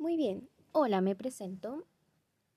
Muy 0.00 0.16
bien, 0.16 0.48
hola, 0.72 1.02
me 1.02 1.14
presento. 1.14 1.84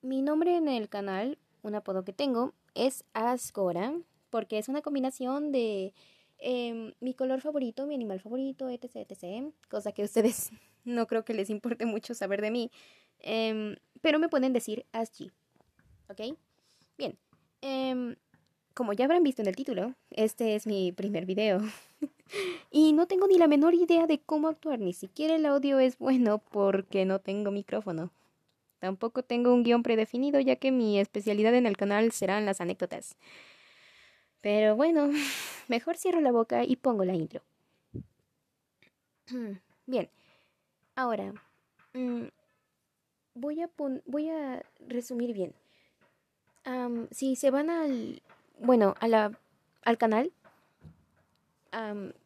Mi 0.01 0.21
nombre 0.21 0.55
en 0.55 0.69
el 0.69 0.87
canal, 0.87 1.37
un 1.61 1.75
apodo 1.75 2.05
que 2.05 2.13
tengo, 2.13 2.53
es 2.73 3.03
Asgora, 3.11 3.99
porque 4.29 4.57
es 4.57 4.69
una 4.69 4.81
combinación 4.81 5.51
de 5.51 5.93
em, 6.37 6.93
mi 7.01 7.13
color 7.13 7.41
favorito, 7.41 7.85
mi 7.85 7.95
animal 7.95 8.21
favorito, 8.21 8.69
etc, 8.69 8.95
etc. 9.09 9.53
Cosa 9.69 9.91
que 9.91 10.03
a 10.03 10.05
ustedes 10.05 10.51
no 10.85 11.05
creo 11.05 11.25
que 11.25 11.33
les 11.33 11.49
importe 11.49 11.85
mucho 11.85 12.13
saber 12.13 12.41
de 12.41 12.49
mí, 12.49 12.71
em, 13.19 13.75
pero 13.99 14.19
me 14.19 14.29
pueden 14.29 14.53
decir 14.53 14.85
Asgi, 14.93 15.29
¿ok? 16.07 16.37
Bien, 16.97 17.17
em, 17.59 18.15
como 18.73 18.93
ya 18.93 19.03
habrán 19.03 19.23
visto 19.23 19.41
en 19.41 19.49
el 19.49 19.57
título, 19.57 19.95
este 20.11 20.55
es 20.55 20.65
mi 20.65 20.93
primer 20.93 21.25
video. 21.25 21.59
y 22.71 22.93
no 22.93 23.07
tengo 23.07 23.27
ni 23.27 23.37
la 23.37 23.47
menor 23.47 23.73
idea 23.73 24.07
de 24.07 24.19
cómo 24.19 24.47
actuar, 24.47 24.79
ni 24.79 24.93
siquiera 24.93 25.35
el 25.35 25.45
audio 25.45 25.79
es 25.79 25.97
bueno 25.97 26.39
porque 26.39 27.05
no 27.05 27.19
tengo 27.19 27.51
micrófono. 27.51 28.11
Tampoco 28.79 29.23
tengo 29.23 29.53
un 29.53 29.63
guion 29.63 29.83
predefinido 29.83 30.39
ya 30.39 30.57
que 30.57 30.71
mi 30.71 30.99
especialidad 30.99 31.53
en 31.55 31.65
el 31.65 31.77
canal 31.77 32.11
serán 32.11 32.45
las 32.45 32.59
anécdotas. 32.59 33.15
Pero 34.41 34.75
bueno, 34.75 35.09
mejor 35.69 35.97
cierro 35.97 36.19
la 36.19 36.31
boca 36.31 36.65
y 36.65 36.75
pongo 36.75 37.05
la 37.05 37.13
intro. 37.13 37.41
Bien, 39.85 40.09
ahora 40.95 41.33
mm, 41.93 42.23
voy, 43.35 43.61
a 43.61 43.69
voy 44.05 44.29
a 44.29 44.63
resumir 44.87 45.33
bien. 45.33 45.53
si 47.11 47.35
se 47.35 47.51
van 47.51 47.69
al, 47.69 48.21
bueno, 48.59 48.95
a 48.99 49.07
la, 49.07 49.31
al 49.83 49.97
canal, 49.97 50.31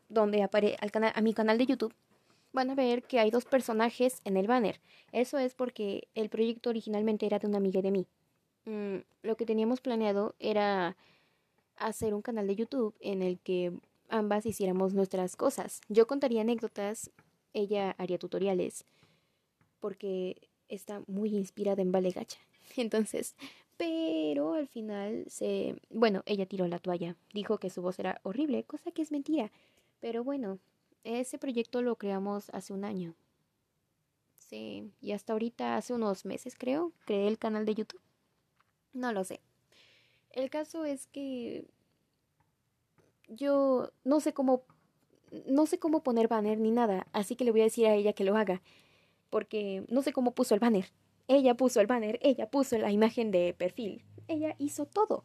donde 0.09 0.43
aparece 0.43 0.77
al 0.79 0.91
canal, 0.91 1.11
a 1.15 1.21
mi 1.21 1.33
canal 1.33 1.57
de 1.57 1.65
YouTube, 1.65 1.93
van 2.53 2.69
a 2.69 2.75
ver 2.75 3.03
que 3.03 3.19
hay 3.19 3.29
dos 3.29 3.45
personajes 3.45 4.21
en 4.23 4.37
el 4.37 4.47
banner. 4.47 4.79
Eso 5.11 5.37
es 5.37 5.53
porque 5.53 6.07
el 6.15 6.29
proyecto 6.29 6.69
originalmente 6.69 7.25
era 7.25 7.39
de 7.39 7.47
una 7.47 7.57
amiga 7.57 7.81
de 7.81 7.91
mí. 7.91 8.07
Mm, 8.65 8.97
lo 9.23 9.37
que 9.37 9.45
teníamos 9.45 9.79
planeado 9.79 10.35
era 10.39 10.97
hacer 11.77 12.13
un 12.13 12.21
canal 12.21 12.47
de 12.47 12.55
YouTube 12.55 12.95
en 12.99 13.21
el 13.21 13.39
que 13.39 13.71
ambas 14.09 14.45
hiciéramos 14.45 14.93
nuestras 14.93 15.35
cosas. 15.35 15.81
Yo 15.89 16.07
contaría 16.07 16.41
anécdotas, 16.41 17.11
ella 17.53 17.95
haría 17.97 18.17
tutoriales, 18.17 18.85
porque 19.79 20.49
está 20.67 21.01
muy 21.07 21.35
inspirada 21.35 21.81
en 21.81 21.91
Vale 21.91 22.11
Gacha. 22.11 22.39
Entonces, 22.75 23.35
pero 23.77 24.53
al 24.53 24.67
final 24.67 25.25
se... 25.27 25.75
Bueno, 25.89 26.23
ella 26.25 26.45
tiró 26.45 26.67
la 26.67 26.79
toalla. 26.79 27.15
Dijo 27.33 27.59
que 27.59 27.69
su 27.69 27.81
voz 27.81 27.99
era 27.99 28.19
horrible, 28.23 28.63
cosa 28.63 28.91
que 28.91 29.01
es 29.01 29.11
mentira. 29.11 29.51
Pero 29.99 30.23
bueno, 30.23 30.59
ese 31.03 31.37
proyecto 31.37 31.81
lo 31.81 31.95
creamos 31.95 32.49
hace 32.51 32.73
un 32.73 32.83
año. 32.83 33.15
Sí, 34.37 34.91
y 35.01 35.11
hasta 35.11 35.33
ahorita, 35.33 35.75
hace 35.77 35.93
unos 35.93 36.25
meses 36.25 36.55
creo, 36.57 36.91
creé 37.05 37.27
el 37.27 37.37
canal 37.37 37.65
de 37.65 37.75
YouTube. 37.75 38.01
No 38.93 39.11
lo 39.11 39.23
sé. 39.23 39.41
El 40.31 40.49
caso 40.49 40.85
es 40.85 41.07
que 41.07 41.65
yo 43.27 43.91
no 44.03 44.19
sé 44.19 44.33
cómo 44.33 44.63
no 45.45 45.65
sé 45.65 45.79
cómo 45.79 46.03
poner 46.03 46.27
banner 46.27 46.57
ni 46.59 46.71
nada, 46.71 47.07
así 47.11 47.35
que 47.35 47.43
le 47.43 47.51
voy 47.51 47.61
a 47.61 47.65
decir 47.65 47.85
a 47.87 47.93
ella 47.93 48.13
que 48.13 48.23
lo 48.23 48.37
haga, 48.37 48.61
porque 49.29 49.83
no 49.89 50.01
sé 50.01 50.13
cómo 50.13 50.31
puso 50.31 50.53
el 50.53 50.59
banner. 50.59 50.89
Ella 51.27 51.55
puso 51.55 51.81
el 51.81 51.87
banner, 51.87 52.19
ella 52.21 52.49
puso 52.49 52.77
la 52.77 52.91
imagen 52.91 53.31
de 53.31 53.53
perfil, 53.53 54.03
ella 54.27 54.55
hizo 54.59 54.85
todo. 54.85 55.23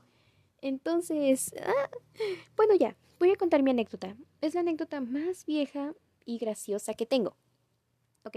Entonces, 0.60 1.54
ah, 1.60 1.90
bueno 2.56 2.74
ya, 2.74 2.96
voy 3.18 3.30
a 3.30 3.36
contar 3.36 3.62
mi 3.62 3.70
anécdota. 3.70 4.16
Es 4.40 4.54
la 4.54 4.60
anécdota 4.60 5.00
más 5.00 5.44
vieja 5.46 5.94
y 6.24 6.38
graciosa 6.38 6.94
que 6.94 7.06
tengo. 7.06 7.36
¿Ok? 8.24 8.36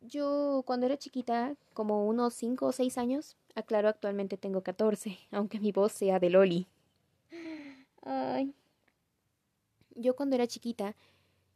Yo 0.00 0.62
cuando 0.66 0.86
era 0.86 0.96
chiquita, 0.96 1.56
como 1.74 2.06
unos 2.06 2.34
5 2.34 2.66
o 2.66 2.72
6 2.72 2.98
años, 2.98 3.36
aclaro 3.54 3.88
actualmente 3.88 4.36
tengo 4.36 4.62
14, 4.62 5.18
aunque 5.30 5.60
mi 5.60 5.72
voz 5.72 5.92
sea 5.92 6.18
de 6.18 6.30
Loli. 6.30 6.66
Ay. 8.02 8.54
Yo 9.94 10.14
cuando 10.14 10.36
era 10.36 10.46
chiquita 10.46 10.94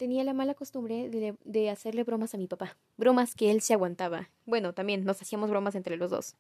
tenía 0.03 0.25
la 0.25 0.33
mala 0.33 0.55
costumbre 0.55 1.09
de, 1.09 1.37
de, 1.45 1.71
hacerle 1.71 2.03
bromas 2.03 2.35
a 2.35 2.37
mi 2.37 2.49
papá. 2.49 2.77
Bromas 2.97 3.37
que 3.37 3.53
él 3.53 3.61
se 3.61 3.73
aguantaba. 3.73 4.31
Bueno, 4.47 4.75
también 4.75 5.05
nos 5.05 5.23
hacíamos 5.23 5.49
bromas 5.49 5.77
entre 5.77 5.97
los 5.97 6.11
dos. 6.11 6.35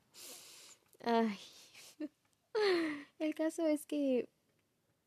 Ay. 1.04 1.38
El 3.20 3.36
caso 3.36 3.64
es 3.64 3.86
que 3.86 4.28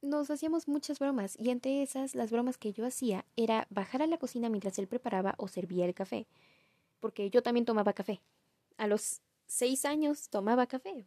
nos 0.02 0.32
hacíamos 0.32 0.70
muchas 0.70 1.00
bromas 1.00 1.38
y 1.38 1.50
entre 1.50 1.84
esas 1.84 2.16
las 2.16 2.32
bromas 2.32 2.58
que 2.58 2.72
yo 2.72 2.86
hacía 2.86 3.26
era 3.36 3.68
bajar 3.70 4.02
a 4.02 4.08
la 4.08 4.18
cocina 4.18 4.48
mientras 4.48 4.80
él 4.80 4.88
preparaba 4.88 5.36
o 5.38 5.50
servía 5.50 5.84
el 5.86 5.94
café. 5.94 6.26
Porque 7.02 7.30
yo 7.30 7.44
también 7.44 7.66
tomaba 7.66 7.92
café. 7.92 8.22
A 8.78 8.88
los 8.88 9.20
seis 9.48 9.84
años 9.84 10.30
tomaba 10.30 10.66
café. 10.66 11.06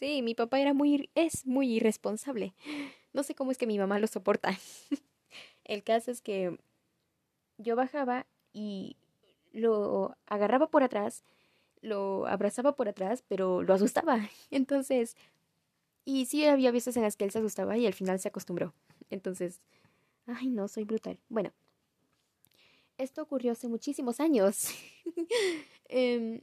Sí, 0.00 0.20
mi 0.22 0.34
papá 0.34 0.58
era 0.58 0.74
muy, 0.74 1.10
es 1.14 1.46
muy 1.46 1.76
irresponsable. 1.76 2.54
No 3.12 3.22
sé 3.22 3.36
cómo 3.36 3.52
es 3.52 3.58
que 3.58 3.68
mi 3.68 3.78
mamá 3.78 4.00
lo 4.00 4.08
soporta. 4.08 4.58
El 5.64 5.84
caso 5.84 6.10
es 6.10 6.20
que 6.20 6.58
yo 7.58 7.76
bajaba 7.76 8.26
y 8.52 8.96
lo 9.52 10.16
agarraba 10.26 10.68
por 10.68 10.82
atrás, 10.82 11.24
lo 11.80 12.26
abrazaba 12.26 12.74
por 12.74 12.88
atrás, 12.88 13.24
pero 13.28 13.62
lo 13.62 13.74
asustaba. 13.74 14.20
Entonces, 14.50 15.16
y 16.04 16.26
sí 16.26 16.46
había 16.46 16.70
veces 16.70 16.96
en 16.96 17.02
las 17.02 17.16
que 17.16 17.24
él 17.24 17.30
se 17.30 17.38
asustaba 17.38 17.76
y 17.76 17.86
al 17.86 17.94
final 17.94 18.18
se 18.18 18.28
acostumbró. 18.28 18.74
Entonces, 19.10 19.60
ay 20.26 20.48
no, 20.48 20.68
soy 20.68 20.84
brutal. 20.84 21.18
Bueno, 21.28 21.52
esto 22.96 23.22
ocurrió 23.22 23.52
hace 23.52 23.68
muchísimos 23.68 24.20
años. 24.20 24.68
eh, 25.88 26.42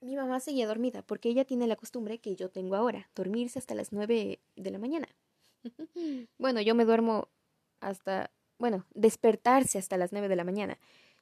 mi 0.00 0.16
mamá 0.16 0.38
seguía 0.38 0.66
dormida 0.66 1.02
porque 1.02 1.30
ella 1.30 1.46
tiene 1.46 1.66
la 1.66 1.76
costumbre 1.76 2.18
que 2.18 2.36
yo 2.36 2.50
tengo 2.50 2.76
ahora, 2.76 3.08
dormirse 3.14 3.58
hasta 3.58 3.74
las 3.74 3.92
nueve 3.92 4.40
de 4.54 4.70
la 4.70 4.78
mañana. 4.78 5.08
bueno, 6.38 6.60
yo 6.60 6.74
me 6.74 6.84
duermo 6.84 7.28
hasta, 7.80 8.30
bueno, 8.58 8.86
despertarse 8.94 9.78
hasta 9.78 9.96
las 9.96 10.12
nueve 10.12 10.28
de 10.28 10.36
la 10.36 10.44
mañana. 10.44 10.78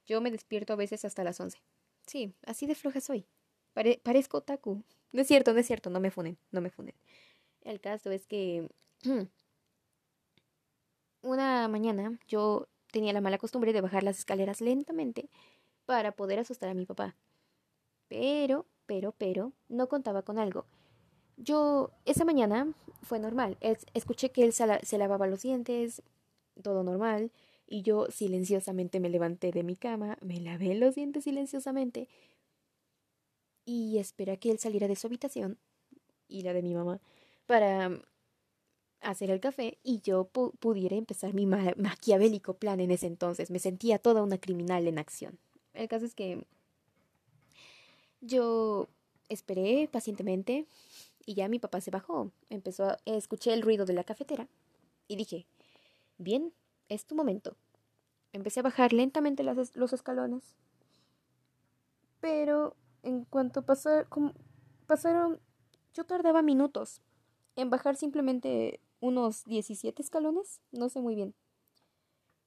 Yo 0.06 0.20
me 0.20 0.30
despierto 0.30 0.72
a 0.72 0.76
veces 0.76 1.04
hasta 1.04 1.24
las 1.24 1.40
once. 1.40 1.62
Sí, 2.06 2.34
así 2.46 2.66
de 2.66 2.74
floja 2.74 3.00
soy. 3.00 3.26
parezco 4.02 4.38
otaku. 4.38 4.82
No 5.12 5.20
es 5.20 5.28
cierto, 5.28 5.52
no 5.52 5.60
es 5.60 5.66
cierto, 5.66 5.90
no 5.90 6.00
me 6.00 6.10
funen, 6.10 6.38
no 6.50 6.60
me 6.60 6.70
funen. 6.70 6.94
El 7.62 7.80
caso 7.80 8.10
es 8.10 8.26
que 8.26 8.68
una 11.22 11.68
mañana 11.68 12.18
yo 12.26 12.68
tenía 12.90 13.12
la 13.12 13.20
mala 13.20 13.38
costumbre 13.38 13.72
de 13.72 13.80
bajar 13.80 14.02
las 14.02 14.18
escaleras 14.18 14.60
lentamente 14.60 15.28
para 15.86 16.12
poder 16.12 16.38
asustar 16.38 16.68
a 16.68 16.74
mi 16.74 16.86
papá. 16.86 17.16
Pero, 18.08 18.66
pero, 18.86 19.12
pero, 19.12 19.52
no 19.68 19.88
contaba 19.88 20.22
con 20.22 20.38
algo. 20.38 20.66
Yo, 21.36 21.90
esa 22.04 22.24
mañana 22.24 22.72
fue 23.02 23.18
normal. 23.18 23.56
escuché 23.94 24.30
que 24.30 24.44
él 24.44 24.52
se, 24.52 24.98
lavaba 24.98 25.26
los 25.26 25.42
dientes, 25.42 26.02
todo 26.62 26.82
normal, 26.82 27.30
y 27.66 27.82
yo 27.82 28.06
silenciosamente 28.10 29.00
me 29.00 29.08
levanté 29.08 29.50
de 29.50 29.62
mi 29.62 29.76
cama, 29.76 30.18
me 30.20 30.40
lavé 30.40 30.74
los 30.74 30.94
dientes 30.94 31.24
silenciosamente 31.24 32.08
y 33.64 33.98
esperé 33.98 34.32
a 34.32 34.36
que 34.36 34.50
él 34.50 34.58
saliera 34.58 34.88
de 34.88 34.96
su 34.96 35.06
habitación 35.06 35.58
y 36.28 36.42
la 36.42 36.52
de 36.52 36.62
mi 36.62 36.74
mamá 36.74 37.00
para 37.46 38.02
hacer 39.00 39.30
el 39.30 39.40
café 39.40 39.78
y 39.82 40.00
yo 40.00 40.24
pudiera 40.24 40.96
empezar 40.96 41.34
mi 41.34 41.46
maquiavélico 41.46 42.54
plan 42.54 42.80
en 42.80 42.90
ese 42.90 43.06
entonces. 43.06 43.50
Me 43.50 43.58
sentía 43.58 43.98
toda 43.98 44.22
una 44.22 44.38
criminal 44.38 44.86
en 44.86 44.98
acción. 44.98 45.38
El 45.74 45.88
caso 45.88 46.04
es 46.04 46.14
que 46.14 46.44
yo 48.20 48.88
esperé 49.28 49.88
pacientemente 49.90 50.66
y 51.26 51.34
ya 51.34 51.48
mi 51.48 51.58
papá 51.58 51.80
se 51.80 51.90
bajó. 51.90 52.30
Empezó 52.50 52.84
a 52.84 52.98
escuché 53.06 53.52
el 53.52 53.62
ruido 53.62 53.86
de 53.86 53.94
la 53.94 54.04
cafetera 54.04 54.48
y 55.08 55.16
dije, 55.16 55.46
bien, 56.18 56.52
es 56.88 57.06
tu 57.06 57.14
momento. 57.14 57.56
Empecé 58.32 58.60
a 58.60 58.64
bajar 58.64 58.92
lentamente 58.92 59.42
los 59.42 59.92
escalones. 59.92 60.56
Pero 62.20 62.76
en 63.02 63.24
cuanto 63.24 63.62
pasaron, 63.62 64.34
pasaron, 64.86 65.40
yo 65.92 66.04
tardaba 66.04 66.42
minutos 66.42 67.02
en 67.56 67.68
bajar 67.70 67.96
simplemente 67.96 68.80
unos 69.00 69.44
17 69.44 70.00
escalones, 70.00 70.60
no 70.70 70.88
sé 70.88 71.00
muy 71.00 71.14
bien. 71.14 71.34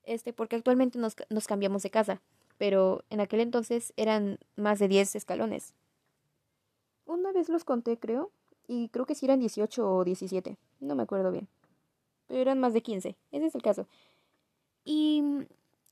Este, 0.04 0.34
porque 0.34 0.56
actualmente 0.56 0.98
nos, 0.98 1.16
nos 1.30 1.48
cambiamos 1.48 1.84
de 1.84 1.90
casa 1.90 2.22
pero 2.58 3.04
en 3.10 3.20
aquel 3.20 3.42
entonces 3.42 3.94
eran 3.98 4.40
más 4.56 4.80
de 4.80 4.88
10 4.88 5.16
escalones. 5.16 5.74
Una 7.06 7.32
vez 7.32 7.50
los 7.50 7.64
conté, 7.64 7.98
creo, 7.98 8.32
y 8.68 8.90
creo 8.90 9.06
que 9.06 9.16
sí 9.16 9.26
eran 9.26 9.40
18 9.40 9.88
o 9.88 10.04
17, 10.04 10.58
no 10.80 10.96
me 10.96 11.04
acuerdo 11.04 11.32
bien. 11.32 11.48
Pero 12.28 12.42
eran 12.42 12.60
más 12.60 12.74
de 12.74 12.82
15, 12.82 13.16
ese 13.32 13.46
es 13.46 13.56
el 13.56 13.62
caso. 13.62 13.88
Y 14.84 15.24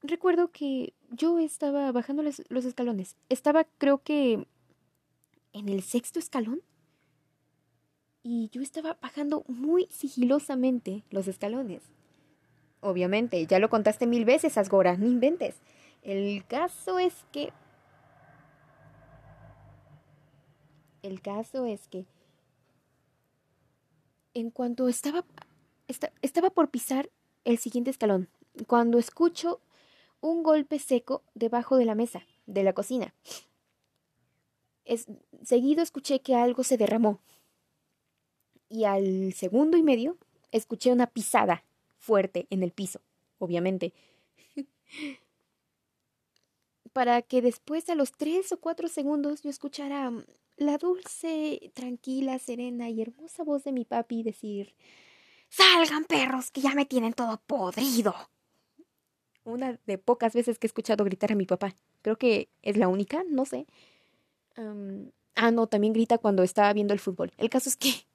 recuerdo 0.01 0.51
que 0.51 0.93
yo 1.11 1.39
estaba 1.39 1.91
bajando 1.91 2.23
los, 2.23 2.41
los 2.49 2.65
escalones. 2.65 3.15
Estaba, 3.29 3.65
creo 3.77 3.99
que, 3.99 4.47
en 5.53 5.69
el 5.69 5.81
sexto 5.83 6.19
escalón. 6.19 6.61
Y 8.23 8.49
yo 8.51 8.61
estaba 8.61 8.97
bajando 9.01 9.43
muy 9.47 9.87
sigilosamente 9.91 11.03
los 11.09 11.27
escalones. 11.27 11.83
Obviamente, 12.79 13.45
ya 13.45 13.59
lo 13.59 13.69
contaste 13.69 14.07
mil 14.07 14.25
veces, 14.25 14.57
Asgora, 14.57 14.97
no 14.97 15.05
inventes. 15.05 15.55
El 16.01 16.45
caso 16.45 16.99
es 16.99 17.25
que 17.31 17.51
El 21.03 21.21
caso 21.21 21.65
es 21.65 21.89
que 21.89 22.05
en 24.33 24.49
cuanto 24.49 24.87
estaba, 24.87 25.25
estaba 26.21 26.49
por 26.49 26.69
pisar 26.69 27.09
el 27.45 27.57
siguiente 27.57 27.91
escalón, 27.91 28.29
cuando 28.67 28.97
escucho 28.97 29.59
un 30.21 30.43
golpe 30.43 30.79
seco 30.79 31.23
debajo 31.35 31.77
de 31.77 31.85
la 31.85 31.95
mesa 31.95 32.23
de 32.45 32.63
la 32.63 32.73
cocina. 32.73 33.13
Seguido 35.43 35.81
escuché 35.81 36.21
que 36.21 36.35
algo 36.35 36.63
se 36.63 36.77
derramó. 36.77 37.19
Y 38.69 38.85
al 38.85 39.33
segundo 39.33 39.77
y 39.77 39.83
medio 39.83 40.17
escuché 40.51 40.91
una 40.91 41.07
pisada 41.07 41.63
fuerte 41.97 42.47
en 42.49 42.63
el 42.63 42.71
piso, 42.71 43.01
obviamente. 43.37 43.93
Para 46.93 47.21
que 47.21 47.41
después 47.41 47.89
a 47.89 47.95
los 47.95 48.11
tres 48.11 48.51
o 48.51 48.59
cuatro 48.59 48.87
segundos 48.87 49.41
yo 49.41 49.49
escuchara 49.49 50.11
la 50.57 50.77
dulce, 50.77 51.71
tranquila, 51.73 52.39
serena 52.39 52.89
y 52.89 53.01
hermosa 53.01 53.43
voz 53.43 53.63
de 53.63 53.71
mi 53.71 53.85
papi 53.85 54.23
decir 54.23 54.73
Salgan 55.53 56.05
perros, 56.05 56.49
que 56.49 56.61
ya 56.61 56.73
me 56.73 56.87
tienen 56.87 57.13
todo 57.13 57.39
podrido. 57.45 58.15
Una 59.43 59.79
de 59.85 59.99
pocas 59.99 60.33
veces 60.33 60.57
que 60.57 60.65
he 60.65 60.69
escuchado 60.69 61.05
gritar 61.05 61.31
a 61.31 61.35
mi 61.35 61.45
papá. 61.45 61.75
Creo 62.01 62.17
que 62.17 62.49
es 62.63 62.75
la 62.75 62.87
única, 62.87 63.23
no 63.29 63.45
sé. 63.45 63.67
ah, 65.35 65.51
no, 65.51 65.67
también 65.67 65.93
grita 65.93 66.17
cuando 66.17 66.41
estaba 66.41 66.73
viendo 66.73 66.95
el 66.95 66.99
fútbol. 66.99 67.33
El 67.37 67.51
caso 67.51 67.69
es 67.69 67.77
que 67.77 68.07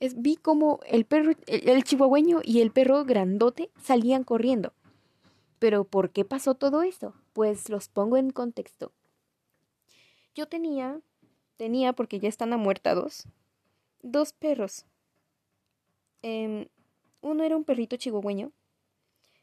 es, 0.00 0.22
vi 0.22 0.36
como 0.36 0.80
el 0.86 1.04
perro, 1.04 1.32
el, 1.46 1.84
chihuahueño 1.84 2.40
y 2.42 2.62
el 2.62 2.70
perro 2.70 3.04
grandote 3.04 3.70
salían 3.78 4.24
corriendo. 4.24 4.72
Pero 5.58 5.84
¿por 5.84 6.12
qué 6.12 6.24
pasó 6.24 6.54
todo 6.54 6.82
esto? 6.82 7.12
Pues 7.34 7.68
los 7.68 7.90
pongo 7.90 8.16
en 8.16 8.30
contexto. 8.30 8.90
Yo 10.34 10.48
tenía, 10.48 11.02
tenía 11.58 11.92
porque 11.92 12.20
ya 12.20 12.30
están 12.30 12.54
amuertados, 12.54 13.28
dos 14.00 14.32
perros. 14.32 14.86
Em, 16.26 16.68
uno 17.20 17.44
era 17.44 17.54
un 17.54 17.64
perrito 17.64 17.96
chihuahueño 17.96 18.50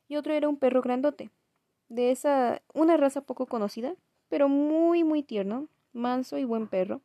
y 0.07 0.16
otro 0.16 0.33
era 0.33 0.50
un 0.50 0.57
perro 0.57 0.81
grandote 0.81 1.30
de 1.89 2.10
esa, 2.10 2.63
una 2.74 2.98
raza 2.98 3.22
poco 3.22 3.45
conocida, 3.45 3.94
pero 4.30 4.50
muy, 4.50 5.04
muy 5.04 5.22
tierno, 5.22 5.68
manso 5.94 6.39
y 6.39 6.44
buen 6.44 6.68
perro. 6.68 7.01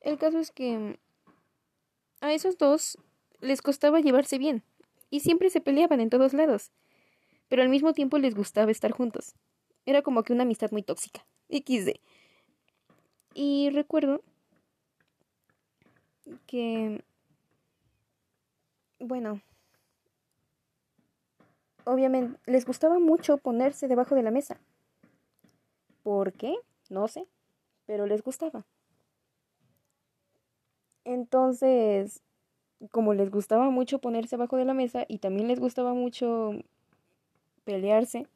El 0.00 0.16
caso 0.16 0.38
es 0.38 0.50
que 0.50 0.98
a 2.22 2.32
esos 2.32 2.56
dos 2.56 2.96
les 3.40 3.60
costaba 3.60 4.00
llevarse 4.00 4.38
bien, 4.38 4.62
y 5.10 5.20
siempre 5.20 5.50
se 5.50 5.60
peleaban 5.60 6.00
en 6.00 6.08
todos 6.08 6.32
lados, 6.32 6.70
pero 7.48 7.60
al 7.60 7.68
mismo 7.68 7.92
tiempo 7.92 8.16
les 8.16 8.34
gustaba 8.34 8.70
estar 8.70 8.92
juntos. 8.92 9.34
Era 9.84 10.00
como 10.00 10.22
que 10.22 10.32
una 10.32 10.44
amistad 10.44 10.70
muy 10.70 10.82
tóxica. 10.82 11.26
XD. 11.50 12.00
Y 13.34 13.68
recuerdo 13.70 14.22
que, 16.46 17.04
bueno, 19.02 19.40
obviamente 21.84 22.38
les 22.46 22.64
gustaba 22.64 22.98
mucho 22.98 23.38
ponerse 23.38 23.88
debajo 23.88 24.14
de 24.14 24.22
la 24.22 24.30
mesa. 24.30 24.58
¿Por 26.02 26.32
qué? 26.32 26.54
No 26.90 27.08
sé, 27.08 27.26
pero 27.86 28.06
les 28.06 28.22
gustaba. 28.22 28.64
Entonces, 31.04 32.22
como 32.90 33.14
les 33.14 33.30
gustaba 33.30 33.70
mucho 33.70 33.98
ponerse 33.98 34.34
abajo 34.36 34.56
de 34.56 34.64
la 34.64 34.74
mesa 34.74 35.04
y 35.08 35.18
también 35.18 35.48
les 35.48 35.60
gustaba 35.60 35.94
mucho 35.94 36.52
pelearse, 37.64 38.26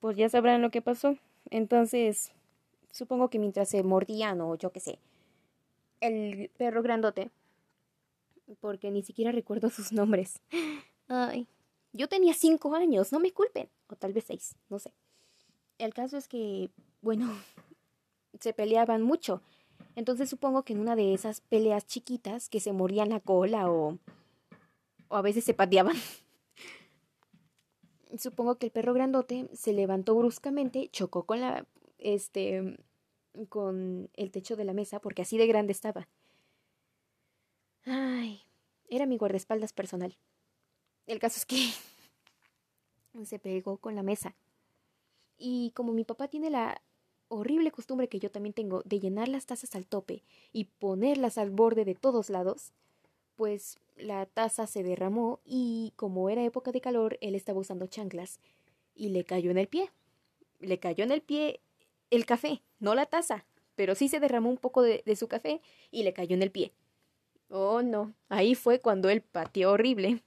pues 0.00 0.16
ya 0.16 0.28
sabrán 0.28 0.62
lo 0.62 0.70
que 0.70 0.82
pasó. 0.82 1.16
Entonces, 1.50 2.32
supongo 2.90 3.28
que 3.28 3.38
mientras 3.38 3.68
se 3.68 3.82
mordían 3.82 4.40
o 4.40 4.54
yo 4.56 4.70
qué 4.70 4.80
sé, 4.80 4.98
el 6.00 6.50
perro 6.56 6.82
grandote, 6.82 7.30
porque 8.60 8.90
ni 8.90 9.02
siquiera 9.02 9.32
recuerdo 9.32 9.70
sus 9.70 9.92
nombres. 9.92 10.40
Ay, 11.08 11.46
yo 11.92 12.08
tenía 12.08 12.34
cinco 12.34 12.74
años, 12.74 13.12
no 13.12 13.20
me 13.20 13.32
culpen. 13.32 13.68
O 13.88 13.96
tal 13.96 14.12
vez 14.12 14.24
seis, 14.26 14.54
no 14.68 14.78
sé. 14.78 14.92
El 15.78 15.94
caso 15.94 16.16
es 16.16 16.28
que, 16.28 16.70
bueno, 17.00 17.30
se 18.40 18.52
peleaban 18.52 19.02
mucho. 19.02 19.42
Entonces 19.96 20.28
supongo 20.30 20.62
que 20.62 20.72
en 20.72 20.80
una 20.80 20.96
de 20.96 21.14
esas 21.14 21.40
peleas 21.40 21.86
chiquitas 21.86 22.48
que 22.48 22.60
se 22.60 22.72
morían 22.72 23.08
la 23.08 23.20
cola 23.20 23.70
o, 23.70 23.98
o 25.08 25.16
a 25.16 25.22
veces 25.22 25.44
se 25.44 25.54
pateaban. 25.54 25.96
supongo 28.16 28.56
que 28.56 28.66
el 28.66 28.72
perro 28.72 28.94
grandote 28.94 29.48
se 29.52 29.72
levantó 29.72 30.14
bruscamente, 30.14 30.88
chocó 30.90 31.24
con 31.24 31.40
la 31.40 31.66
este 31.98 32.78
con 33.48 34.08
el 34.14 34.30
techo 34.30 34.56
de 34.56 34.64
la 34.64 34.72
mesa 34.72 35.00
porque 35.00 35.22
así 35.22 35.36
de 35.36 35.46
grande 35.46 35.72
estaba. 35.72 36.08
Ay, 37.90 38.42
era 38.90 39.06
mi 39.06 39.16
guardaespaldas 39.16 39.72
personal. 39.72 40.14
El 41.06 41.18
caso 41.18 41.38
es 41.38 41.46
que 41.46 41.70
se 43.24 43.38
pegó 43.38 43.78
con 43.78 43.94
la 43.94 44.02
mesa. 44.02 44.34
Y 45.38 45.70
como 45.70 45.94
mi 45.94 46.04
papá 46.04 46.28
tiene 46.28 46.50
la 46.50 46.82
horrible 47.28 47.70
costumbre 47.70 48.08
que 48.08 48.18
yo 48.18 48.30
también 48.30 48.52
tengo 48.52 48.82
de 48.84 49.00
llenar 49.00 49.28
las 49.28 49.46
tazas 49.46 49.74
al 49.74 49.86
tope 49.86 50.22
y 50.52 50.64
ponerlas 50.64 51.38
al 51.38 51.50
borde 51.50 51.86
de 51.86 51.94
todos 51.94 52.28
lados, 52.28 52.72
pues 53.36 53.78
la 53.96 54.26
taza 54.26 54.66
se 54.66 54.82
derramó 54.82 55.40
y 55.44 55.94
como 55.96 56.28
era 56.28 56.44
época 56.44 56.72
de 56.72 56.82
calor, 56.82 57.16
él 57.22 57.34
estaba 57.34 57.60
usando 57.60 57.86
chanclas 57.86 58.38
y 58.94 59.08
le 59.08 59.24
cayó 59.24 59.50
en 59.50 59.58
el 59.58 59.68
pie. 59.68 59.90
Le 60.60 60.78
cayó 60.78 61.04
en 61.04 61.12
el 61.12 61.22
pie 61.22 61.60
el 62.10 62.26
café, 62.26 62.60
no 62.80 62.94
la 62.94 63.06
taza, 63.06 63.46
pero 63.76 63.94
sí 63.94 64.08
se 64.08 64.20
derramó 64.20 64.50
un 64.50 64.58
poco 64.58 64.82
de, 64.82 65.02
de 65.06 65.16
su 65.16 65.26
café 65.26 65.62
y 65.90 66.02
le 66.02 66.12
cayó 66.12 66.34
en 66.34 66.42
el 66.42 66.50
pie. 66.50 66.72
Oh, 67.50 67.82
no, 67.82 68.14
ahí 68.28 68.54
fue 68.54 68.80
cuando 68.80 69.08
él 69.08 69.22
pateó 69.22 69.72
horrible. 69.72 70.22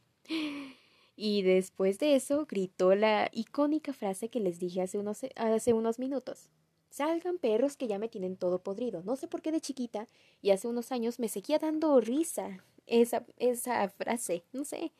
Y 1.15 1.43
después 1.43 1.99
de 1.99 2.15
eso 2.15 2.47
gritó 2.47 2.95
la 2.95 3.29
icónica 3.31 3.93
frase 3.93 4.29
que 4.29 4.39
les 4.39 4.59
dije 4.59 4.81
hace 4.81 4.97
unos, 4.97 5.19
hace 5.35 5.73
unos 5.73 5.99
minutos. 5.99 6.49
Salgan 6.89 7.37
perros 7.37 7.77
que 7.77 7.87
ya 7.87 7.99
me 7.99 8.09
tienen 8.09 8.37
todo 8.37 8.63
podrido. 8.63 9.03
No 9.03 9.15
sé 9.15 9.27
por 9.27 9.41
qué 9.41 9.51
de 9.51 9.61
chiquita 9.61 10.07
y 10.41 10.49
hace 10.49 10.67
unos 10.67 10.91
años 10.91 11.19
me 11.19 11.29
seguía 11.29 11.59
dando 11.59 11.99
risa 12.01 12.63
esa, 12.87 13.23
esa 13.37 13.87
frase. 13.89 14.43
No 14.51 14.65
sé. 14.65 14.91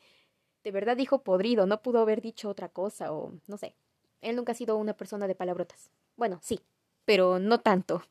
De 0.62 0.70
verdad 0.70 0.96
dijo 0.96 1.22
podrido, 1.22 1.66
no 1.66 1.82
pudo 1.82 1.98
haber 2.00 2.22
dicho 2.22 2.48
otra 2.48 2.68
cosa 2.68 3.12
o 3.12 3.34
no 3.48 3.56
sé. 3.56 3.74
Él 4.20 4.36
nunca 4.36 4.52
ha 4.52 4.54
sido 4.54 4.76
una 4.76 4.96
persona 4.96 5.26
de 5.26 5.34
palabrotas. 5.34 5.90
Bueno, 6.16 6.38
sí, 6.40 6.60
pero 7.04 7.40
no 7.40 7.60
tanto. 7.60 8.02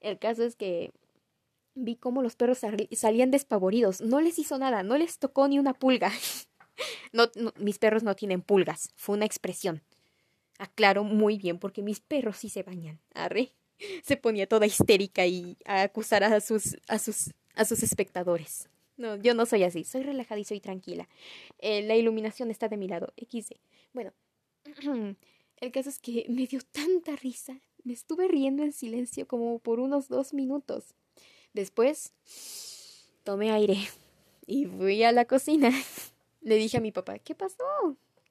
El 0.00 0.18
caso 0.18 0.44
es 0.44 0.56
que 0.56 0.92
vi 1.74 1.96
cómo 1.96 2.22
los 2.22 2.36
perros 2.36 2.58
salían 2.92 3.30
despavoridos. 3.30 4.00
No 4.00 4.20
les 4.20 4.38
hizo 4.38 4.58
nada, 4.58 4.82
no 4.82 4.96
les 4.96 5.18
tocó 5.18 5.48
ni 5.48 5.58
una 5.58 5.74
pulga. 5.74 6.12
Mis 7.56 7.78
perros 7.78 8.02
no 8.02 8.16
tienen 8.16 8.42
pulgas, 8.42 8.90
fue 8.96 9.16
una 9.16 9.26
expresión. 9.26 9.82
Aclaro 10.58 11.04
muy 11.04 11.38
bien 11.38 11.58
porque 11.58 11.82
mis 11.82 12.00
perros 12.00 12.36
sí 12.36 12.48
se 12.48 12.62
bañan. 12.62 13.00
Arre. 13.14 13.52
Se 14.04 14.18
ponía 14.18 14.46
toda 14.46 14.66
histérica 14.66 15.26
y 15.26 15.56
a 15.64 15.82
acusar 15.82 16.22
a 16.22 16.40
sus, 16.40 16.76
a 16.86 16.98
sus, 16.98 17.32
a 17.54 17.64
sus 17.64 17.82
espectadores. 17.82 18.68
No, 18.98 19.16
yo 19.16 19.32
no 19.32 19.46
soy 19.46 19.62
así, 19.62 19.84
soy 19.84 20.02
relajada 20.02 20.38
y 20.38 20.44
soy 20.44 20.60
tranquila. 20.60 21.08
Eh, 21.58 21.82
la 21.82 21.96
iluminación 21.96 22.50
está 22.50 22.68
de 22.68 22.76
mi 22.76 22.88
lado, 22.88 23.14
XD. 23.16 23.54
Bueno, 23.94 24.12
el 25.56 25.72
caso 25.72 25.88
es 25.88 25.98
que 25.98 26.26
me 26.28 26.46
dio 26.46 26.60
tanta 26.70 27.16
risa. 27.16 27.58
Me 27.82 27.94
estuve 27.94 28.28
riendo 28.28 28.62
en 28.62 28.74
silencio 28.74 29.26
como 29.26 29.58
por 29.58 29.80
unos 29.80 30.08
dos 30.08 30.34
minutos. 30.34 30.94
Después 31.52 32.12
tomé 33.24 33.50
aire 33.50 33.76
y 34.46 34.66
fui 34.66 35.02
a 35.04 35.12
la 35.12 35.24
cocina. 35.24 35.70
Le 36.40 36.56
dije 36.56 36.78
a 36.78 36.80
mi 36.80 36.92
papá, 36.92 37.18
¿qué 37.18 37.34
pasó? 37.34 37.64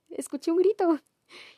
Escuché 0.10 0.52
un 0.52 0.58
grito. 0.58 1.00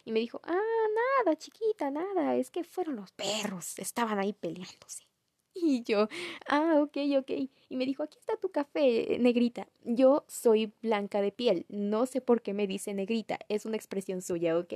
Y 0.04 0.12
me 0.12 0.20
dijo, 0.20 0.42
ah, 0.44 0.88
nada, 1.24 1.38
chiquita, 1.38 1.92
nada, 1.92 2.36
es 2.36 2.52
que 2.52 2.64
fueron 2.64 2.98
los 2.98 3.12
perros, 3.14 3.80
estaban 3.80 4.20
ahí 4.20 4.34
peleándose. 4.34 5.08
Y 5.54 5.84
yo, 5.84 6.08
ah, 6.48 6.80
ok, 6.82 6.98
ok. 7.20 7.32
Y 7.70 7.76
me 7.76 7.86
dijo, 7.86 8.04
aquí 8.04 8.18
está 8.20 8.38
tu 8.38 8.52
café, 8.52 9.18
negrita. 9.20 9.68
Yo 9.84 10.26
soy 10.28 10.74
blanca 10.82 11.22
de 11.22 11.32
piel, 11.32 11.66
no 11.70 12.06
sé 12.06 12.22
por 12.22 12.42
qué 12.42 12.54
me 12.54 12.68
dice 12.68 12.94
negrita, 12.94 13.40
es 13.50 13.66
una 13.66 13.78
expresión 13.78 14.22
suya, 14.22 14.58
ok. 14.58 14.74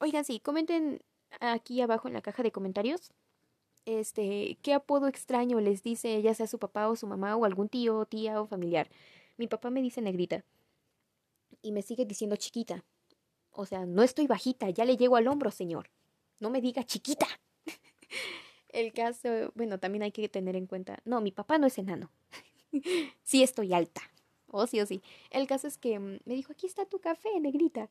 Oigan, 0.00 0.24
sí, 0.24 0.40
comenten 0.40 1.02
aquí 1.40 1.80
abajo 1.80 2.08
en 2.08 2.14
la 2.14 2.22
caja 2.22 2.42
de 2.42 2.52
comentarios. 2.52 3.12
Este, 3.86 4.58
¿qué 4.62 4.74
apodo 4.74 5.06
extraño 5.06 5.60
les 5.60 5.84
dice 5.84 6.20
ya 6.20 6.34
sea 6.34 6.48
su 6.48 6.58
papá 6.58 6.88
o 6.88 6.96
su 6.96 7.06
mamá 7.06 7.36
o 7.36 7.44
algún 7.44 7.68
tío, 7.68 8.04
tía 8.04 8.40
o 8.40 8.46
familiar? 8.46 8.90
Mi 9.36 9.46
papá 9.46 9.70
me 9.70 9.80
dice 9.80 10.02
negrita. 10.02 10.44
Y 11.62 11.70
me 11.70 11.82
sigue 11.82 12.04
diciendo 12.04 12.36
chiquita. 12.36 12.84
O 13.52 13.64
sea, 13.64 13.86
no 13.86 14.02
estoy 14.02 14.26
bajita, 14.26 14.68
ya 14.70 14.84
le 14.84 14.96
llego 14.96 15.16
al 15.16 15.28
hombro, 15.28 15.52
señor. 15.52 15.88
No 16.40 16.50
me 16.50 16.60
diga 16.60 16.84
chiquita. 16.84 17.26
El 18.68 18.92
caso, 18.92 19.52
bueno, 19.54 19.78
también 19.78 20.02
hay 20.02 20.12
que 20.12 20.28
tener 20.28 20.56
en 20.56 20.66
cuenta. 20.66 20.98
No, 21.04 21.20
mi 21.20 21.30
papá 21.30 21.56
no 21.56 21.66
es 21.68 21.78
enano. 21.78 22.10
sí 23.22 23.42
estoy 23.42 23.72
alta. 23.72 24.02
Oh, 24.48 24.66
sí, 24.66 24.80
o 24.80 24.82
oh, 24.82 24.86
sí. 24.86 25.00
El 25.30 25.46
caso 25.46 25.68
es 25.68 25.78
que 25.78 25.98
mm, 25.98 26.18
me 26.24 26.34
dijo, 26.34 26.52
aquí 26.52 26.66
está 26.66 26.84
tu 26.86 26.98
café, 26.98 27.28
negrita. 27.40 27.88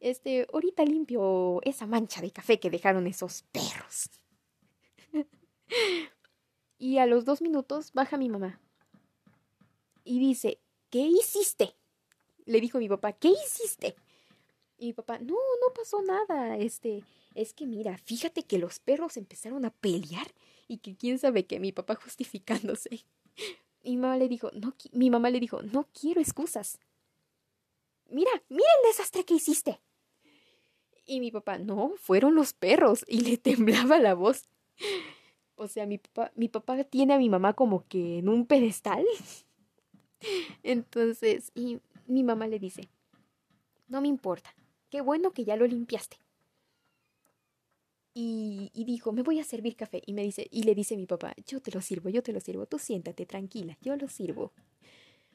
Este, 0.00 0.46
ahorita 0.52 0.84
limpio 0.84 1.60
esa 1.62 1.86
mancha 1.86 2.20
de 2.20 2.32
café 2.32 2.58
que 2.58 2.70
dejaron 2.70 3.06
esos 3.06 3.42
perros. 3.52 4.10
Y 6.78 6.98
a 6.98 7.06
los 7.06 7.24
dos 7.24 7.42
minutos 7.42 7.92
baja 7.92 8.16
mi 8.16 8.28
mamá. 8.28 8.60
Y 10.04 10.20
dice, 10.20 10.60
¿qué 10.90 11.00
hiciste? 11.00 11.74
Le 12.46 12.60
dijo 12.60 12.78
mi 12.78 12.88
papá, 12.88 13.12
¿qué 13.12 13.28
hiciste? 13.28 13.96
Y 14.78 14.86
mi 14.86 14.92
papá, 14.92 15.18
no, 15.18 15.34
no 15.34 15.74
pasó 15.74 16.00
nada. 16.02 16.56
Este, 16.56 17.02
es 17.34 17.52
que 17.52 17.66
mira, 17.66 17.98
fíjate 17.98 18.44
que 18.44 18.58
los 18.58 18.78
perros 18.78 19.16
empezaron 19.16 19.64
a 19.64 19.70
pelear 19.70 20.28
y 20.68 20.78
que 20.78 20.96
quién 20.96 21.18
sabe 21.18 21.46
qué, 21.46 21.58
mi 21.58 21.72
papá 21.72 21.96
justificándose. 21.96 23.04
Mi 23.84 23.96
mamá 23.96 24.16
le 24.16 24.28
dijo, 24.28 24.50
no, 24.54 24.74
mi 24.92 25.10
mamá 25.10 25.30
le 25.30 25.40
dijo, 25.40 25.62
no 25.62 25.88
quiero 25.98 26.20
excusas. 26.20 26.78
Mira, 28.10 28.30
mira 28.48 28.68
el 28.82 28.90
desastre 28.90 29.24
que 29.24 29.34
hiciste. 29.34 29.80
Y 31.06 31.20
mi 31.20 31.30
papá, 31.30 31.58
no, 31.58 31.94
fueron 31.96 32.34
los 32.34 32.52
perros. 32.52 33.04
Y 33.08 33.20
le 33.20 33.36
temblaba 33.38 33.98
la 33.98 34.14
voz. 34.14 34.48
O 35.60 35.66
sea, 35.66 35.86
mi 35.86 35.98
papá, 35.98 36.30
mi 36.36 36.48
papá 36.48 36.84
tiene 36.84 37.14
a 37.14 37.18
mi 37.18 37.28
mamá 37.28 37.52
como 37.52 37.84
que 37.88 38.18
en 38.18 38.28
un 38.28 38.46
pedestal. 38.46 39.04
Entonces, 40.62 41.50
y 41.52 41.80
mi 42.06 42.22
mamá 42.22 42.46
le 42.46 42.60
dice, 42.60 42.88
no 43.88 44.00
me 44.00 44.06
importa, 44.06 44.54
qué 44.88 45.00
bueno 45.00 45.32
que 45.32 45.44
ya 45.44 45.56
lo 45.56 45.66
limpiaste. 45.66 46.16
Y, 48.14 48.70
y, 48.72 48.84
dijo, 48.84 49.12
me 49.12 49.22
voy 49.22 49.40
a 49.40 49.44
servir 49.44 49.74
café. 49.76 50.00
Y 50.06 50.12
me 50.12 50.22
dice, 50.22 50.46
y 50.50 50.62
le 50.62 50.76
dice 50.76 50.96
mi 50.96 51.06
papá, 51.06 51.34
yo 51.44 51.60
te 51.60 51.72
lo 51.72 51.80
sirvo, 51.80 52.08
yo 52.08 52.22
te 52.22 52.32
lo 52.32 52.40
sirvo, 52.40 52.66
tú 52.66 52.78
siéntate 52.78 53.26
tranquila, 53.26 53.76
yo 53.80 53.96
lo 53.96 54.08
sirvo. 54.08 54.52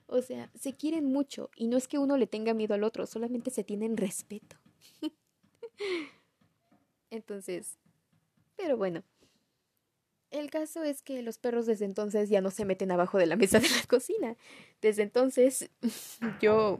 O 0.07 0.21
sea, 0.21 0.49
se 0.57 0.73
quieren 0.73 1.05
mucho 1.05 1.49
y 1.55 1.67
no 1.67 1.75
es 1.75 1.89
que 1.89 1.97
uno 1.97 2.15
le 2.15 2.27
tenga 2.27 2.53
miedo 2.53 2.73
al 2.75 2.83
otro, 2.83 3.05
solamente 3.07 3.51
se 3.51 3.63
tienen 3.65 3.97
respeto. 3.97 4.55
Entonces, 7.09 7.77
pero 8.55 8.77
bueno. 8.77 9.03
El 10.33 10.49
caso 10.49 10.83
es 10.83 11.03
que 11.03 11.21
los 11.21 11.37
perros 11.37 11.67
desde 11.67 11.85
entonces 11.85 12.27
ya 12.27 12.41
no 12.41 12.49
se 12.49 12.65
meten 12.65 12.91
abajo 12.91 13.19
de 13.19 13.27
la 13.27 13.35
mesa 13.35 13.59
de 13.59 13.69
la 13.69 13.83
cocina. 13.87 14.35
Desde 14.81 15.03
entonces 15.03 15.69
yo 16.41 16.79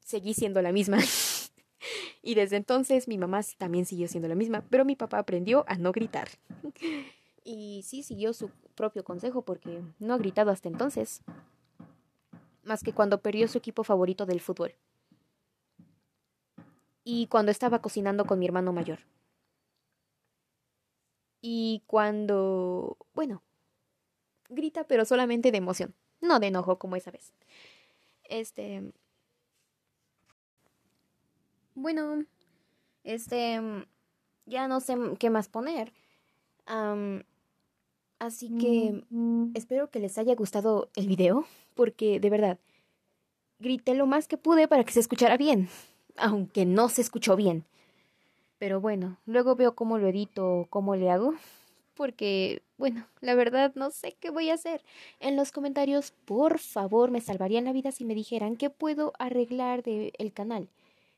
seguí 0.00 0.34
siendo 0.34 0.60
la 0.60 0.70
misma. 0.70 0.98
y 2.22 2.34
desde 2.34 2.56
entonces 2.56 3.08
mi 3.08 3.16
mamá 3.16 3.40
también 3.56 3.86
siguió 3.86 4.06
siendo 4.06 4.28
la 4.28 4.34
misma, 4.34 4.66
pero 4.68 4.84
mi 4.84 4.96
papá 4.96 5.18
aprendió 5.18 5.64
a 5.66 5.76
no 5.76 5.92
gritar. 5.92 6.28
y 7.42 7.82
sí 7.86 8.02
siguió 8.02 8.34
su 8.34 8.50
propio 8.74 9.02
consejo 9.02 9.40
porque 9.40 9.80
no 9.98 10.12
ha 10.12 10.18
gritado 10.18 10.50
hasta 10.50 10.68
entonces. 10.68 11.22
Más 12.64 12.82
que 12.82 12.92
cuando 12.92 13.22
perdió 13.22 13.48
su 13.48 13.56
equipo 13.56 13.82
favorito 13.82 14.26
del 14.26 14.40
fútbol 14.42 14.74
y 17.02 17.28
cuando 17.28 17.50
estaba 17.50 17.80
cocinando 17.80 18.26
con 18.26 18.38
mi 18.38 18.44
hermano 18.44 18.74
mayor. 18.74 18.98
Y 21.40 21.82
cuando, 21.86 22.96
bueno, 23.14 23.42
grita 24.48 24.84
pero 24.84 25.04
solamente 25.04 25.52
de 25.52 25.58
emoción, 25.58 25.94
no 26.20 26.40
de 26.40 26.48
enojo 26.48 26.78
como 26.78 26.96
esa 26.96 27.10
vez. 27.10 27.32
Este... 28.24 28.92
Bueno, 31.74 32.24
este... 33.04 33.60
Ya 34.46 34.66
no 34.66 34.80
sé 34.80 34.96
qué 35.18 35.28
más 35.28 35.48
poner. 35.48 35.92
así 38.18 38.50
que 38.58 39.04
espero 39.54 39.90
que 39.90 40.00
les 40.00 40.16
haya 40.16 40.34
gustado 40.34 40.88
el 40.96 41.06
video, 41.06 41.44
porque 41.74 42.18
de 42.18 42.30
verdad, 42.30 42.58
grité 43.58 43.94
lo 43.94 44.06
más 44.06 44.26
que 44.26 44.38
pude 44.38 44.66
para 44.66 44.84
que 44.84 44.92
se 44.92 45.00
escuchara 45.00 45.36
bien 45.36 45.68
aunque 46.18 46.66
no 46.66 46.88
se 46.88 47.00
escuchó 47.00 47.36
bien. 47.36 47.64
Pero 48.58 48.80
bueno, 48.80 49.18
luego 49.26 49.54
veo 49.54 49.74
cómo 49.74 49.98
lo 49.98 50.08
edito, 50.08 50.66
cómo 50.70 50.96
le 50.96 51.10
hago, 51.10 51.34
porque, 51.94 52.62
bueno, 52.76 53.06
la 53.20 53.34
verdad 53.34 53.72
no 53.74 53.90
sé 53.90 54.16
qué 54.20 54.30
voy 54.30 54.50
a 54.50 54.54
hacer. 54.54 54.82
En 55.20 55.36
los 55.36 55.52
comentarios, 55.52 56.12
por 56.24 56.58
favor, 56.58 57.10
me 57.10 57.20
salvarían 57.20 57.64
la 57.64 57.72
vida 57.72 57.92
si 57.92 58.04
me 58.04 58.14
dijeran 58.14 58.56
qué 58.56 58.70
puedo 58.70 59.12
arreglar 59.18 59.82
del 59.82 60.12
el 60.18 60.32
canal, 60.32 60.68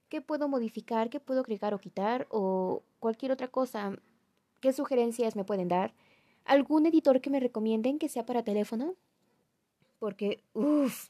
qué 0.08 0.20
puedo 0.20 0.48
modificar, 0.48 1.10
qué 1.10 1.20
puedo 1.20 1.40
agregar 1.40 1.74
o 1.74 1.78
quitar, 1.78 2.26
o 2.30 2.82
cualquier 2.98 3.32
otra 3.32 3.48
cosa. 3.48 3.92
¿Qué 4.60 4.72
sugerencias 4.72 5.36
me 5.36 5.44
pueden 5.44 5.68
dar? 5.68 5.94
¿Algún 6.44 6.86
editor 6.86 7.20
que 7.20 7.30
me 7.30 7.40
recomienden 7.40 7.98
que 7.98 8.08
sea 8.08 8.26
para 8.26 8.42
teléfono? 8.44 8.94
Porque, 9.98 10.42
uff, 10.54 11.08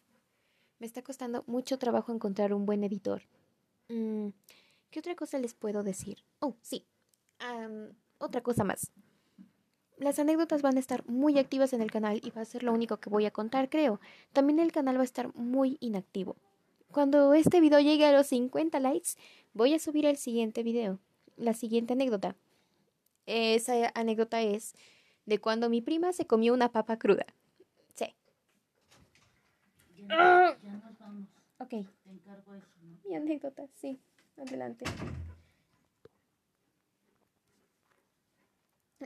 me 0.79 0.87
está 0.87 1.03
costando 1.03 1.45
mucho 1.47 1.79
trabajo 1.79 2.13
encontrar 2.13 2.53
un 2.53 2.67
buen 2.67 2.85
editor. 2.85 3.23
Mm, 3.89 4.29
¿Qué 4.91 4.99
otra 4.99 5.15
cosa 5.15 5.39
les 5.39 5.55
puedo 5.55 5.83
decir? 5.83 6.19
Oh, 6.41 6.57
sí. 6.63 6.85
otra 8.19 8.43
cosa 8.43 8.65
más. 8.65 8.91
Las 9.97 10.19
anécdotas 10.19 10.63
van 10.63 10.77
a 10.77 10.81
estar 10.81 11.07
muy 11.09 11.39
activas 11.39 11.73
en 11.73 11.83
el 11.83 11.91
canal 11.91 12.21
y 12.25 12.31
va 12.31 12.43
a 12.43 12.47
ser 12.47 12.63
lo 12.63 12.73
único 12.73 12.97
que 12.99 13.11
voy 13.11 13.27
a 13.27 13.31
contar, 13.31 13.69
creo. 13.69 14.01
También 14.33 14.59
el 14.59 14.73
canal 14.73 14.97
va 14.97 15.03
a 15.03 15.05
estar 15.05 15.35
muy 15.37 15.77
inactivo. 15.81 16.37
Cuando 16.91 17.35
este 17.35 17.61
video 17.61 17.81
llegue 17.81 18.07
a 18.07 18.13
los 18.13 18.27
50 18.27 18.81
likes, 18.81 19.11
voy 19.53 19.75
a 19.75 19.79
subir 19.79 20.07
el 20.07 20.17
siguiente 20.17 20.63
video. 20.63 20.99
La 21.37 21.55
siguiente 21.55 21.93
anécdota. 21.93 22.35
Esa 23.27 23.93
anécdota 23.95 24.43
es 24.43 24.75
de 25.27 25.39
cuando 25.39 25.71
mi 25.71 25.83
prima 25.83 26.13
se 26.13 26.27
comió 26.27 26.53
una 26.53 26.73
papa 26.73 26.99
cruda. 26.99 27.27
Sí. 27.95 28.07
Ya, 30.09 30.59
nos 30.83 30.99
vamos. 30.99 31.29
Ok. 31.59 31.69
Te 31.69 32.11
encargo 32.11 32.55
eso 32.55 32.67
mi 33.11 33.17
anécdota, 33.17 33.67
sí. 33.81 34.01
Adelante. 34.41 34.85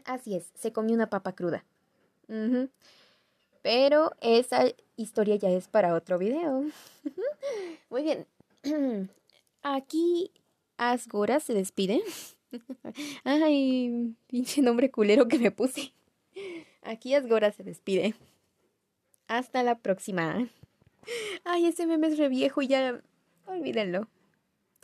Así 0.05 0.35
es, 0.35 0.51
se 0.55 0.73
comió 0.73 0.95
una 0.95 1.11
papa 1.11 1.35
cruda. 1.35 1.65
Pero 3.63 4.13
esa 4.21 4.65
historia 4.97 5.37
ya 5.37 5.51
es 5.51 5.69
para 5.69 5.95
otro 5.95 6.19
video. 6.19 6.65
Muy 7.91 8.03
bien. 8.03 8.27
Aquí 9.63 10.31
Asgora 10.77 11.41
se 11.41 11.55
despide. 11.55 12.03
Ay, 13.25 14.15
pinche 14.27 14.63
nombre 14.63 14.91
culero 14.91 15.29
que 15.29 15.39
me 15.39 15.51
puse. 15.51 15.93
Aquí 16.83 17.15
Asgora 17.15 17.53
se 17.53 17.63
despide. 17.63 18.15
Hasta 19.27 19.63
la 19.63 19.79
próxima. 19.79 20.49
Ay, 21.45 21.67
ese 21.67 21.87
meme 21.87 22.09
es 22.09 22.19
re 22.19 22.29
viejo 22.29 22.63
y 22.63 22.69
ya 22.69 23.03
Olvídenlo. 23.47 24.09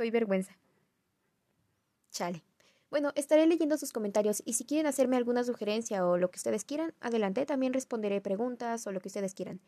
Estoy 0.00 0.11
vergüenza. 0.12 0.57
Chale. 2.11 2.42
Bueno, 2.88 3.12
estaré 3.16 3.47
leyendo 3.47 3.76
sus 3.76 3.92
comentarios 3.92 4.42
y 4.47 4.54
si 4.54 4.64
quieren 4.64 4.87
hacerme 4.87 5.19
alguna 5.19 5.45
sugerencia 5.45 6.07
o 6.07 6.16
lo 6.16 6.30
que 6.30 6.38
ustedes 6.38 6.64
quieran, 6.64 6.95
adelante, 7.00 7.45
también 7.45 7.75
responderé 7.75 8.23
preguntas 8.23 8.87
o 8.87 8.92
lo 8.92 9.00
que 9.00 9.09
ustedes 9.09 9.35
quieran. 9.35 9.61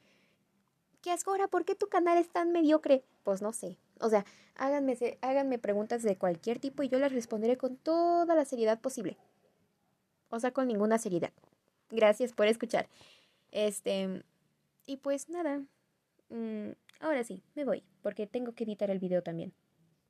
¿Qué 1.03 1.13
es 1.13 1.29
ahora? 1.29 1.49
¿Por 1.49 1.67
qué 1.67 1.75
tu 1.75 1.87
canal 1.89 2.17
es 2.17 2.31
tan 2.31 2.51
mediocre? 2.51 3.05
Pues 3.25 3.43
no 3.43 3.53
sé. 3.53 3.77
O 4.01 4.09
sea, 4.09 4.25
háganme, 4.55 4.97
háganme 5.21 5.59
preguntas 5.59 6.03
de 6.03 6.17
cualquier 6.17 6.59
tipo 6.59 6.83
y 6.83 6.89
yo 6.89 6.99
las 6.99 7.13
responderé 7.13 7.59
con 7.59 7.77
toda 7.77 8.35
la 8.35 8.47
seriedad 8.47 8.81
posible. 8.81 9.19
O 10.31 10.41
sea, 10.41 10.53
con 10.53 10.67
ninguna 10.67 10.97
seriedad. 10.97 11.35
Gracias 11.91 12.33
por 12.33 12.47
escuchar. 12.47 12.89
Este. 13.51 14.25
Y 14.87 14.97
pues 14.97 15.29
nada. 15.29 15.61
Mm, 16.31 16.71
ahora 17.01 17.23
sí, 17.23 17.43
me 17.55 17.67
voy, 17.67 17.83
porque 18.01 18.27
tengo 18.27 18.53
que 18.53 18.65
editar 18.65 18.91
el 18.91 18.99
video 18.99 19.23
también. 19.23 19.53